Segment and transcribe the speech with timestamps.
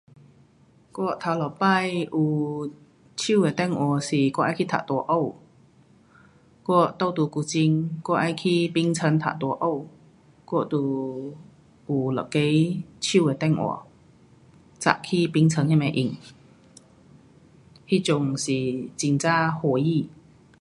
[0.93, 2.39] 我第一次有
[3.15, 5.33] 手的电话是我要去读大学，
[6.65, 9.87] 我住在古晋，我要去槟城读大学，
[10.47, 11.37] 我就
[11.87, 13.85] 有一个手的电话，
[14.85, 16.13] 拿去槟城那边用。
[17.89, 18.51] 那阵是
[18.99, 20.09] 很哪欢喜。